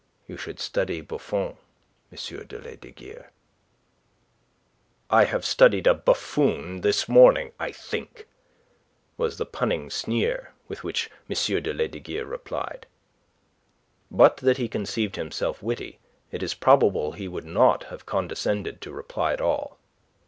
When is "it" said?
16.31-16.41